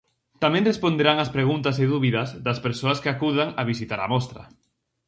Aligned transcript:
Tamén 0.43 0.67
responderán 0.71 1.17
as 1.19 1.33
preguntas 1.35 1.75
e 1.83 1.85
dúbidas 1.93 2.29
das 2.45 2.61
persoas 2.65 3.01
que 3.01 3.11
acudan 3.13 3.49
a 3.59 3.61
visitar 3.71 3.99
a 4.01 4.11
mostra. 4.13 4.43